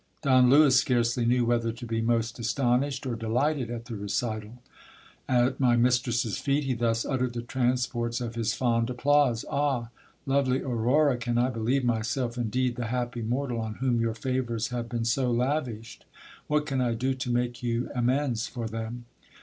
[0.23, 4.53] Don Lewis scarcely knew whether to be most astonished or delighted at the recital;
[5.29, 9.89] at my mistress's feet he thus uttered the transports of his fond applause— Ah!
[10.25, 14.89] lovely Aurora, can I believe myself indeed the happy mortal on whom your favours have
[14.89, 16.05] been so lavished?
[16.47, 19.05] What can I do to make you amends for them